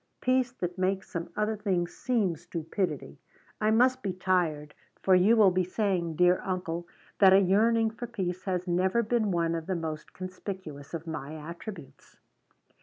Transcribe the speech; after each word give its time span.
Peace 0.19 0.51
that 0.53 0.79
makes 0.79 1.11
some 1.11 1.29
other 1.37 1.55
things 1.55 1.93
seem 1.93 2.35
stupidity. 2.35 3.19
I 3.61 3.69
must 3.69 4.01
be 4.01 4.13
tired, 4.13 4.73
for 5.03 5.13
you 5.13 5.35
will 5.37 5.51
be 5.51 5.63
saying, 5.63 6.15
dear 6.15 6.41
uncle, 6.43 6.87
that 7.19 7.33
a 7.33 7.39
yearning 7.39 7.91
for 7.91 8.07
peace 8.07 8.45
has 8.45 8.67
never 8.67 9.03
been 9.03 9.29
one 9.29 9.53
of 9.53 9.67
the 9.67 9.75
most 9.75 10.11
conspicuous 10.11 10.95
of 10.95 11.05
my 11.05 11.35
attributes." 11.35 12.17